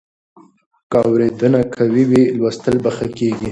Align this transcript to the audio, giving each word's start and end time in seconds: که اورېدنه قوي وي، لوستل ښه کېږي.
که 0.91 0.97
اورېدنه 1.07 1.61
قوي 1.75 2.03
وي، 2.09 2.23
لوستل 2.37 2.77
ښه 2.95 3.05
کېږي. 3.17 3.49